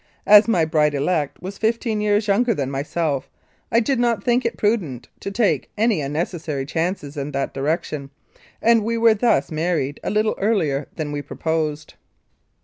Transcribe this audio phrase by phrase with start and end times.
[0.25, 3.29] As my bride elect was fifteen years younger than myself,
[3.71, 8.09] I did not think it prudent to take any unnecessary chances in that direction,
[8.63, 11.93] and we were thus married a little earlier than we proposed.